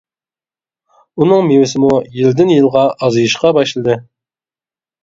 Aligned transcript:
ئۇنىڭ 1.21 1.45
مېۋىسىمۇ 1.49 1.93
يىلدىن 2.21 2.53
يىلغا 2.55 2.87
ئازىيىشقا 2.97 3.57
باشلىدى. 3.61 4.03